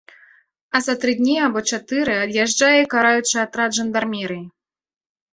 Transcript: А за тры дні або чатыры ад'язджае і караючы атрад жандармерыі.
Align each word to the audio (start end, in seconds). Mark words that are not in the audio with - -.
А 0.77 0.79
за 0.85 0.93
тры 1.01 1.11
дні 1.19 1.35
або 1.47 1.59
чатыры 1.75 2.15
ад'язджае 2.21 2.77
і 2.85 2.87
караючы 2.93 3.35
атрад 3.43 3.77
жандармерыі. 3.79 4.41